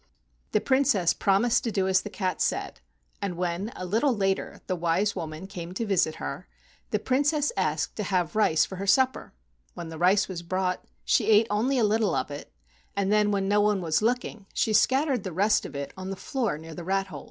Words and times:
The 0.51 0.59
Princess 0.59 1.13
promised 1.13 1.63
to 1.63 1.71
do 1.71 1.87
as 1.87 2.01
the 2.01 2.09
cat 2.09 2.41
said, 2.41 2.81
and 3.21 3.37
when, 3.37 3.71
a 3.75 3.85
little 3.85 4.17
later, 4.17 4.59
the 4.65 4.75
wise 4.75 5.15
woman 5.15 5.45
came 5.45 5.75
to 5.75 5.85
visit 5.85 6.15
her, 6.15 6.47
the 6.89 6.97
Princess 6.97 7.51
asked 7.55 7.97
to 7.97 8.03
have 8.05 8.35
rice 8.35 8.65
for 8.65 8.77
her 8.77 8.87
supper. 8.87 9.31
When 9.75 9.89
the 9.89 9.99
rice 9.99 10.27
was 10.27 10.41
brought 10.41 10.83
she 11.05 11.27
ate 11.29 11.45
only 11.51 11.77
a 11.77 11.83
little 11.83 12.15
of 12.15 12.31
it, 12.31 12.51
and 12.95 13.11
then, 13.11 13.29
when 13.29 13.47
no 13.47 13.61
one 13.61 13.79
was 13.79 14.01
looking, 14.01 14.47
she 14.55 14.73
scattered 14.73 15.23
the 15.23 15.31
rest 15.31 15.67
of 15.67 15.75
it 15.75 15.93
on 15.95 16.09
the 16.09 16.15
floor 16.15 16.57
near 16.57 16.73
the 16.73 16.83
rat 16.83 17.05
holes. 17.05 17.19